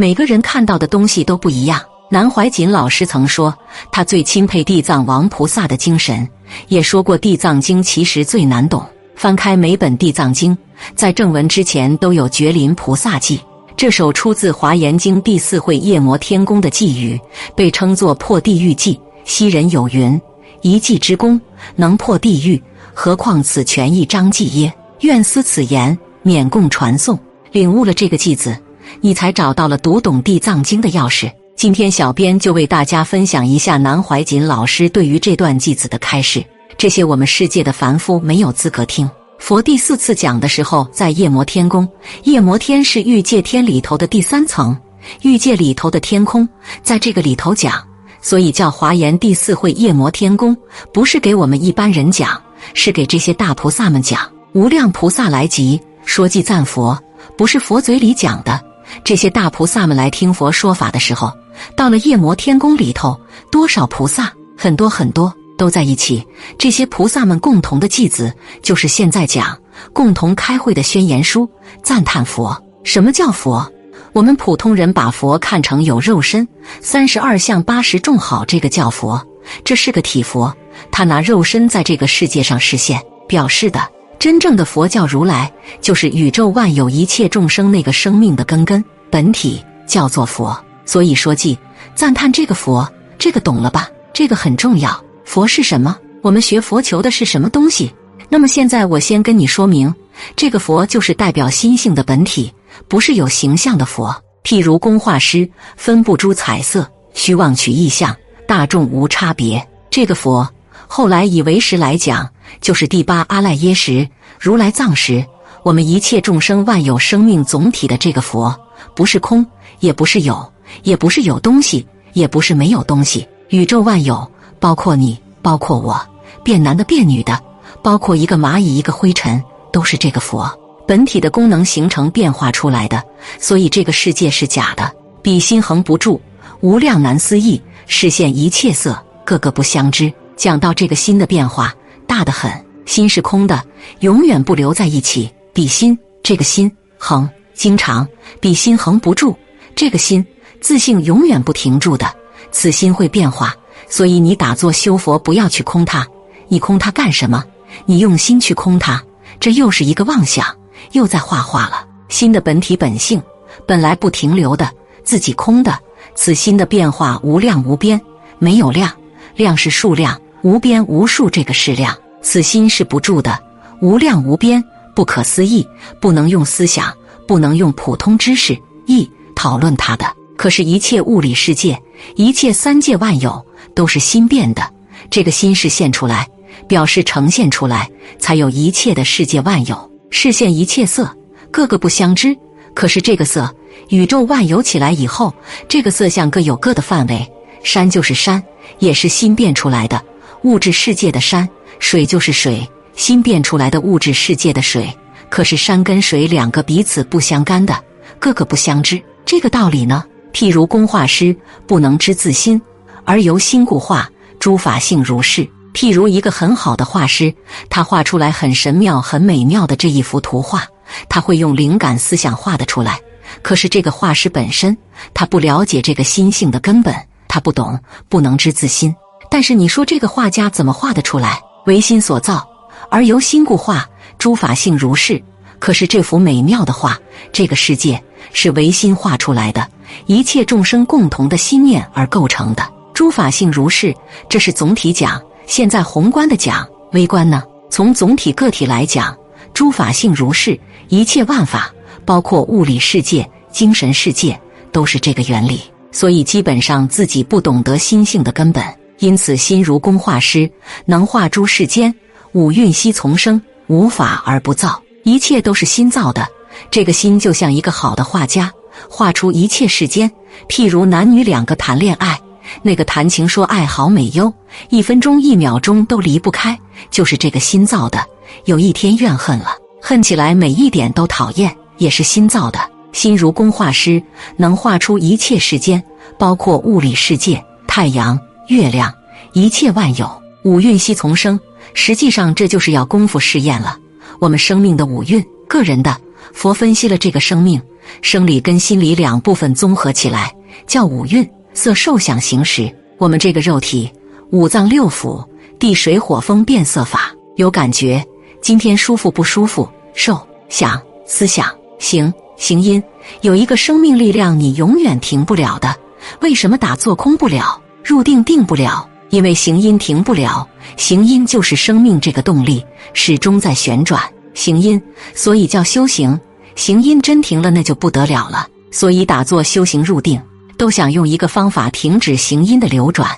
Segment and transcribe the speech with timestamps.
[0.00, 1.82] 每个人看到的东西都不一样。
[2.08, 3.52] 南怀瑾老师曾说，
[3.90, 6.28] 他最钦佩地藏王菩萨的精神，
[6.68, 8.80] 也说过《地藏经》其实最难懂。
[9.16, 10.54] 翻开每本《地藏经》，
[10.94, 13.40] 在正文之前都有觉林菩萨记。
[13.76, 17.20] 这首出自《华严经》第四会夜摩天宫的偈语，
[17.56, 18.96] 被称作破地狱偈。
[19.24, 20.20] 昔人有云
[20.62, 21.40] ：“一偈之功，
[21.74, 22.62] 能破地狱，
[22.94, 27.18] 何况此权一章偈耶？”愿思此言，免供传颂。
[27.50, 28.56] 领悟了这个偈子，
[29.00, 31.30] 你才找到了读懂《地藏经》的钥匙。
[31.56, 36.44] 今天，小编就为大家分享一下南怀瑾老师对于这段偈子的开示。
[36.76, 39.10] 这些我们世界的凡夫没有资格听。
[39.38, 41.88] 佛第四次讲的时候，在夜摩天宫。
[42.22, 44.76] 夜摩天是欲界天里头的第三层，
[45.22, 46.48] 欲界里头的天空，
[46.82, 47.82] 在这个里头讲，
[48.20, 50.56] 所以叫华严第四会夜摩天宫，
[50.92, 52.40] 不是给我们一般人讲，
[52.74, 54.20] 是给这些大菩萨们讲。
[54.52, 56.96] 无量菩萨来集，说偈赞佛，
[57.36, 58.67] 不是佛嘴里讲的。
[59.04, 61.32] 这些大菩萨们来听佛说法的时候。
[61.76, 66.24] 到了夜摩天宫里头，多少菩萨，很多很多都在一起。
[66.56, 69.58] 这些菩萨们共同的偈子，就是现在讲
[69.92, 71.50] 共同开会的宣言书，
[71.82, 72.56] 赞叹佛。
[72.84, 73.68] 什么叫佛？
[74.12, 76.46] 我们普通人把佛看成有肉身，
[76.80, 79.20] 三十二相八十众好，这个叫佛，
[79.64, 80.54] 这是个体佛。
[80.92, 83.80] 他拿肉身在这个世界上实现，表示的
[84.18, 90.58] 真正的佛教如来，就是宇宙万有一切众生那个生命的根根本体，叫做佛。
[90.84, 91.56] 所以说，记
[91.94, 92.86] 赞叹这个佛，
[93.18, 93.88] 这个懂了吧？
[94.12, 95.04] 这个很重要。
[95.24, 95.96] 佛是什么？
[96.22, 97.92] 我们学佛求的是什么东西？
[98.28, 99.94] 那么现在我先跟你说明，
[100.34, 102.52] 这个佛就是代表心性的本体，
[102.88, 104.14] 不是有形象的佛。
[104.42, 108.16] 譬如工画师分不出彩色，虚妄取意象，
[108.48, 109.64] 大众无差别。
[109.90, 110.48] 这个佛
[110.88, 112.28] 后来以为实来讲，
[112.60, 114.08] 就是第八阿赖耶识，
[114.40, 115.24] 如来藏识。
[115.62, 118.58] 我们一切众生万有生命总体的这个佛，
[118.96, 119.46] 不是空，
[119.78, 120.52] 也不是有。
[120.82, 123.26] 也不是有东西，也不是没有东西。
[123.48, 125.98] 宇宙万有，包括你，包括我，
[126.44, 127.40] 变男的变女的，
[127.82, 130.46] 包括一个蚂蚁，一个灰尘，都是这个佛
[130.86, 133.02] 本体的功能形成变化出来的。
[133.40, 136.20] 所以这个世界是假的，比心恒不住，
[136.60, 140.12] 无量难思议，视现一切色，个个不相知。
[140.38, 141.74] 讲到这个心的变化，
[142.06, 142.50] 大得很。
[142.86, 143.62] 心是空的，
[144.00, 145.30] 永远不留在一起。
[145.52, 148.08] 比心，这个心恒，经常
[148.40, 149.36] 比心恒不住，
[149.74, 150.24] 这个心。
[150.60, 152.06] 自性永远不停住的，
[152.52, 153.54] 此心会变化，
[153.88, 156.06] 所以你打坐修佛不要去空它，
[156.46, 157.44] 你空它干什么？
[157.84, 159.02] 你用心去空它，
[159.40, 160.46] 这又是一个妄想，
[160.92, 161.84] 又在画画了。
[162.08, 163.20] 心的本体本性
[163.66, 164.70] 本来不停留的，
[165.04, 165.76] 自己空的，
[166.14, 168.00] 此心的变化无量无边，
[168.38, 168.90] 没有量，
[169.36, 173.38] 量是数量，无边无数这个是量，此心是不住的，
[173.80, 174.62] 无量无边，
[174.94, 175.66] 不可思议，
[176.00, 176.92] 不能用思想，
[177.26, 178.56] 不能用普通知识
[178.86, 180.06] 意讨论它的。
[180.36, 181.80] 可是，一切物理世界，
[182.14, 183.44] 一切三界万有，
[183.74, 184.62] 都是心变的。
[185.10, 186.28] 这个心是现出来，
[186.68, 189.90] 表示呈现出来，才有一切的世界万有。
[190.10, 191.12] 视现一切色，
[191.50, 192.36] 各个不相知。
[192.72, 193.52] 可是这个色，
[193.88, 195.34] 宇宙万有起来以后，
[195.68, 197.28] 这个色相各有各的范围。
[197.64, 198.40] 山就是山，
[198.78, 200.00] 也是心变出来的
[200.42, 201.46] 物质世界的山；
[201.78, 204.88] 水就是水，心变出来的物质世界的水。
[205.28, 207.76] 可是山跟水两个彼此不相干的，
[208.18, 209.00] 各个不相知。
[209.26, 210.04] 这个道理呢？
[210.32, 212.60] 譬如工画师不能知自心，
[213.04, 215.46] 而由心故画，诸法性如是。
[215.74, 217.32] 譬如一个很好的画师，
[217.68, 220.64] 他画出来很神妙、很美妙的这一幅图画，
[221.08, 222.98] 他会用灵感思想画得出来。
[223.42, 224.76] 可是这个画师本身，
[225.12, 226.94] 他不了解这个心性的根本，
[227.28, 227.78] 他不懂，
[228.08, 228.94] 不能知自心。
[229.30, 231.40] 但是你说这个画家怎么画得出来？
[231.66, 232.48] 唯心所造，
[232.90, 233.86] 而由心故画，
[234.18, 235.22] 诸法性如是。
[235.58, 236.98] 可是这幅美妙的画，
[237.32, 238.02] 这个世界
[238.32, 239.68] 是唯心画出来的。
[240.06, 243.94] 一切众生共同的心念而构成的诸法性如是，
[244.28, 245.20] 这是总体讲。
[245.46, 247.42] 现在宏观的讲，微观呢？
[247.70, 249.16] 从总体个体来讲，
[249.52, 250.58] 诸法性如是，
[250.88, 251.70] 一切万法，
[252.04, 254.38] 包括物理世界、精神世界，
[254.72, 255.60] 都是这个原理。
[255.90, 258.62] 所以基本上自己不懂得心性的根本，
[258.98, 260.50] 因此心如工画师，
[260.84, 261.94] 能画诸世间
[262.32, 266.26] 五蕴悉从生，无法而不造，一切都是心造的。
[266.70, 268.52] 这个心就像一个好的画家。
[268.88, 270.08] 画出一切世间，
[270.48, 272.16] 譬如男女两个谈恋爱，
[272.62, 274.32] 那个谈情说爱好美优，
[274.68, 276.56] 一分钟一秒钟都离不开，
[276.88, 278.04] 就是这个心造的。
[278.44, 282.60] 有一天怨恨了，恨起来每一点都讨厌，也是心造的。
[282.92, 284.00] 心如工画师，
[284.36, 285.82] 能画出一切世间，
[286.16, 288.18] 包括物理世界、太阳、
[288.48, 288.92] 月亮，
[289.34, 291.38] 一切万有，五蕴悉从生。
[291.74, 293.78] 实际上这就是要功夫试验了。
[294.18, 295.94] 我们生命的五蕴，个人的
[296.32, 297.60] 佛分析了这个生命。
[298.02, 300.34] 生理跟心理两部分综合起来
[300.66, 302.74] 叫五蕴，色受想行识。
[302.96, 303.90] 我们这个肉体，
[304.30, 305.26] 五脏六腑，
[305.58, 308.04] 地水火风变色法，有感觉，
[308.40, 309.68] 今天舒服不舒服？
[309.94, 310.18] 受
[310.48, 312.82] 想思想行行因，
[313.20, 315.74] 有一个生命力量，你永远停不了的。
[316.20, 318.88] 为什么打坐空不了，入定定不了？
[319.10, 320.46] 因为行因停不了，
[320.76, 324.02] 行因就是生命这个动力，始终在旋转。
[324.34, 324.80] 行因，
[325.14, 326.20] 所以叫修行。
[326.54, 328.46] 行因真停了，那就不得了了。
[328.70, 330.20] 所以打坐修行入定，
[330.58, 333.10] 都想用一个方法停止行因的流转，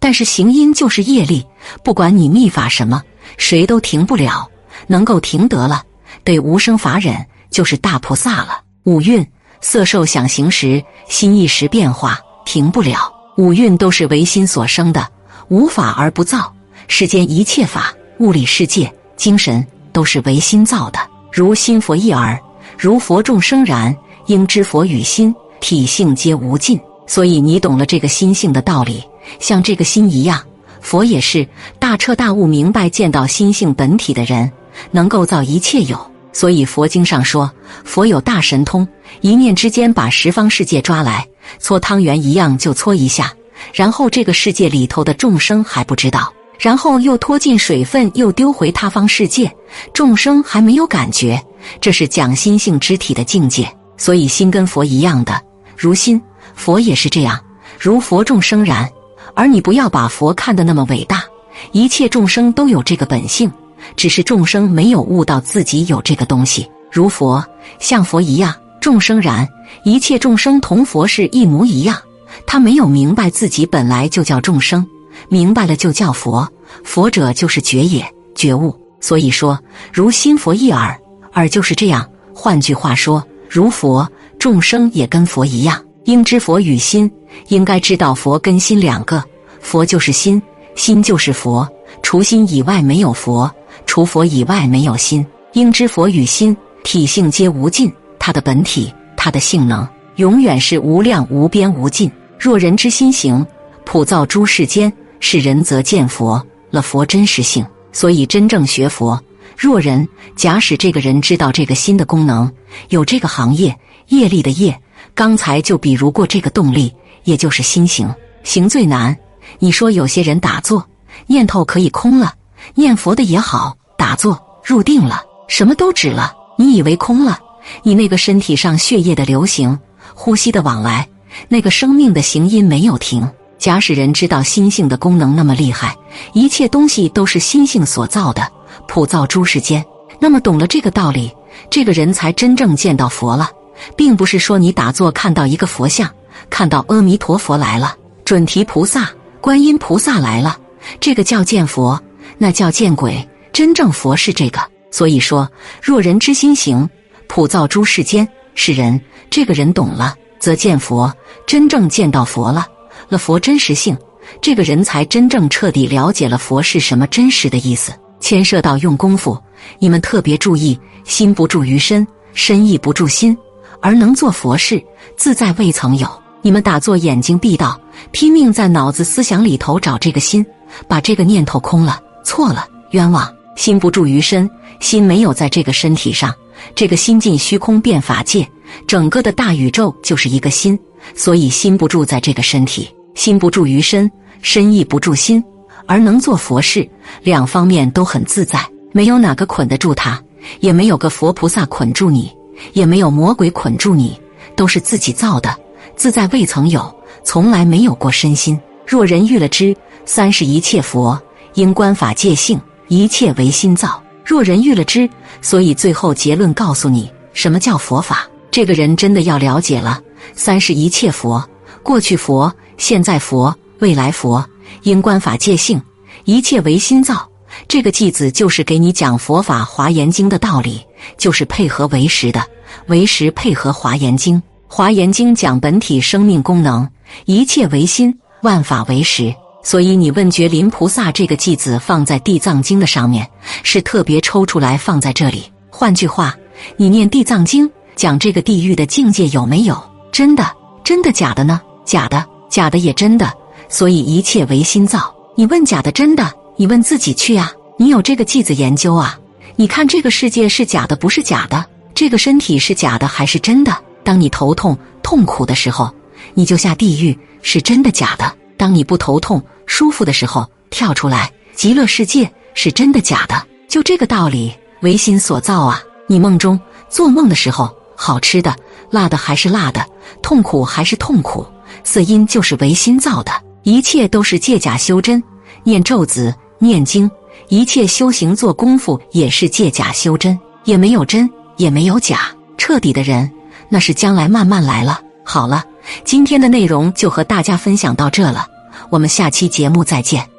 [0.00, 1.46] 但是行因就是业力，
[1.84, 3.02] 不管你秘法什么，
[3.36, 4.50] 谁都停不了。
[4.88, 5.82] 能够停得了，
[6.24, 8.60] 得无生法忍，就是大菩萨了。
[8.84, 9.26] 五蕴
[9.60, 13.12] 色受想行识，心一时变化，停不了。
[13.36, 15.06] 五蕴都是唯心所生的。
[15.48, 16.52] 无法而不造，
[16.88, 20.98] 世间一切法，物理世界、精神都是唯心造的。
[21.32, 22.38] 如心佛一耳，
[22.76, 23.96] 如佛众生然。
[24.26, 29.00] 应知佛与心体性皆无尽，所以你懂了这个心性的道理，
[29.38, 30.42] 像这个心一样，
[30.80, 31.46] 佛也是
[31.78, 34.50] 大彻大悟、明白见到心性本体的人，
[34.90, 35.96] 能够造一切有。
[36.32, 37.48] 所以佛经上说，
[37.84, 38.84] 佛有大神通，
[39.20, 41.24] 一念之间把十方世界抓来，
[41.58, 43.32] 搓汤圆一样就搓一下。
[43.72, 49.50] 然后这个世界里头的众生还不知道，然后又拖进水分，又丢回他方世界，
[49.92, 51.42] 众生还没有感觉。
[51.80, 55.40] 这是讲心性之体的境界，所以心跟佛一样的，
[55.76, 56.20] 如心
[56.54, 57.40] 佛也是这样，
[57.78, 58.88] 如佛众生然。
[59.34, 61.24] 而你不要把佛看得那么伟大，
[61.72, 63.50] 一切众生都有这个本性，
[63.96, 66.70] 只是众生没有悟到自己有这个东西。
[66.90, 67.44] 如佛
[67.78, 68.54] 像佛一样，
[68.86, 69.44] 众生然，
[69.82, 72.00] 一切众生同佛是一模一样。
[72.46, 74.86] 他没有明白自己本来就叫众生，
[75.28, 76.48] 明白了就叫佛。
[76.84, 78.72] 佛者就是觉也，觉悟。
[79.00, 79.58] 所以说，
[79.92, 80.96] 如心佛一耳，
[81.32, 82.08] 耳就是这样。
[82.32, 85.82] 换句话说，如佛，众生也跟佛一样。
[86.04, 87.10] 应知佛与心，
[87.48, 89.20] 应该知道佛跟心两个。
[89.58, 90.40] 佛就是心，
[90.76, 91.68] 心就是佛。
[92.04, 93.52] 除心以外没有佛，
[93.84, 95.26] 除佛以外没有心。
[95.54, 97.92] 应知佛与心体性皆无尽，
[98.26, 99.86] 它的本体，它的性能，
[100.16, 102.10] 永远是无量无边无尽。
[102.40, 103.46] 若人之心行，
[103.84, 107.64] 普造诸世间，是人则见佛了佛真实性。
[107.92, 109.22] 所以真正学佛，
[109.56, 112.52] 若人假使这个人知道这个心的功能，
[112.88, 113.78] 有这个行业
[114.08, 114.76] 业力的业，
[115.14, 116.92] 刚才就比如过这个动力，
[117.22, 118.12] 也就是心行
[118.42, 119.16] 行最难。
[119.60, 120.84] 你说有些人打坐
[121.28, 122.34] 念头可以空了，
[122.74, 127.38] 念佛的也好，打坐入定了，什么都止了，你以为空了，
[127.82, 129.78] 你那个身体上血液的流行，
[130.14, 131.06] 呼吸的往来。
[131.48, 133.28] 那个生命的行音没有停。
[133.58, 135.96] 假使人知道心性的功能那么厉害，
[136.34, 138.46] 一切东西都是心性所造的，
[138.86, 139.84] 普造诸世间。
[140.20, 141.32] 那么懂了这个道理，
[141.70, 143.50] 这个人才真正见到佛了，
[143.96, 146.08] 并不是说你打坐看到一个佛像，
[146.50, 149.10] 看到阿弥陀佛来了，准提菩萨、
[149.40, 150.58] 观音菩萨来了，
[151.00, 152.00] 这个叫见佛，
[152.38, 153.26] 那叫见鬼。
[153.52, 154.60] 真正佛是这个。
[154.90, 155.50] 所以说，
[155.82, 156.88] 若人之心行，
[157.28, 159.00] 普造诸世间，是人。
[159.30, 160.14] 这个人懂了。
[160.38, 161.12] 则见佛，
[161.46, 162.66] 真正见到佛了，
[163.08, 163.96] 了佛真实性，
[164.40, 167.92] 这个人才真正彻底了解了佛是什么真实的意思。
[168.20, 169.36] 牵涉到用功夫，
[169.78, 173.36] 你们特别注意，心不住于身，身亦不住心，
[173.80, 174.80] 而能做佛事，
[175.16, 176.08] 自在未曾有。
[176.42, 177.80] 你们打坐，眼睛闭到，
[178.12, 180.44] 拼命在脑子思想里头找这个心，
[180.86, 183.34] 把这个念头空了，错了，冤枉。
[183.56, 184.48] 心不住于身，
[184.80, 186.32] 心没有在这个身体上，
[186.74, 188.46] 这个心进虚空变法界。
[188.86, 190.78] 整个的大宇宙就是一个心，
[191.14, 194.10] 所以心不住在这个身体，心不住于身，
[194.42, 195.42] 身亦不住心，
[195.86, 196.88] 而能做佛事，
[197.22, 198.60] 两方面都很自在，
[198.92, 200.20] 没有哪个捆得住他，
[200.58, 202.30] 也没有个佛菩萨捆住你，
[202.72, 204.20] 也没有魔鬼捆住你，
[204.56, 205.56] 都是自己造的，
[205.94, 208.58] 自在未曾有，从来没有过身心。
[208.84, 211.20] 若人遇了知，三是一切佛，
[211.54, 214.02] 因观法界性，一切唯心造。
[214.26, 215.08] 若人遇了知，
[215.40, 218.28] 所以最后结论告诉你，什么叫佛法。
[218.50, 220.02] 这个人真的要了解了，
[220.34, 221.48] 三是一切佛，
[221.80, 224.44] 过去佛、现在佛、未来佛，
[224.82, 225.80] 因观法界性，
[226.24, 227.28] 一切唯心造。
[227.68, 230.84] 这个偈子就是给你讲佛法《华严经》的道理，
[231.16, 232.42] 就是配合唯识的，
[232.88, 234.34] 唯识配合《华严经》。
[234.66, 236.88] 《华严经》讲本体生命功能，
[237.26, 239.32] 一切唯心，万法唯识。
[239.66, 243.28] 所以你问觉林菩萨这个偈子放在《地藏经》的上面，
[243.64, 245.42] 是特别抽出来放在这里。
[245.68, 246.32] 换句话，
[246.76, 247.68] 你念《地藏经》。
[247.96, 249.76] 讲这个地狱的境界有没有
[250.12, 250.48] 真的？
[250.84, 251.60] 真的假的呢？
[251.84, 253.28] 假的，假的也真的。
[253.68, 255.12] 所以一切唯心造。
[255.34, 256.32] 你问假的真的？
[256.56, 257.50] 你问自己去啊！
[257.76, 259.18] 你有这个记子研究啊？
[259.56, 261.66] 你看这个世界是假的不是假的？
[261.92, 263.76] 这个身体是假的还是真的？
[264.04, 265.92] 当你头痛、痛苦的时候，
[266.34, 268.32] 你就下地狱，是真的假的？
[268.56, 273.46] 当你不头痛、舒服的时候，跳出来，极乐世界是真的假的？
[273.68, 275.82] 就这个道理，唯心所造啊！
[276.08, 276.58] 你梦中
[276.88, 278.54] 做梦的时候，好吃的、
[278.90, 279.84] 辣的还是辣的，
[280.22, 281.44] 痛苦还是痛苦，
[281.82, 283.32] 色音就是唯心造的，
[283.64, 285.22] 一切都是借假修真。
[285.64, 287.10] 念咒子、念经，
[287.48, 292.30] 一切修行做功夫也是借假修真，也没有真，也没有假。
[292.56, 293.30] 彻底的人，
[293.68, 295.00] 那是将来慢慢来了。
[295.24, 295.64] 好了，
[296.04, 298.46] 今天的内容就和大家分享到这了，
[298.90, 300.35] 我们下期节目再见。